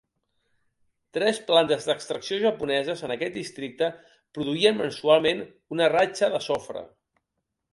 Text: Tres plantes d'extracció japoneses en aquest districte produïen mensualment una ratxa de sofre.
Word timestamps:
Tres 1.17 1.41
plantes 1.49 1.85
d'extracció 1.89 2.39
japoneses 2.45 3.05
en 3.09 3.13
aquest 3.17 3.37
districte 3.41 3.91
produïen 4.39 4.81
mensualment 4.81 5.45
una 5.77 5.91
ratxa 5.97 6.33
de 6.39 6.41
sofre. 6.51 6.85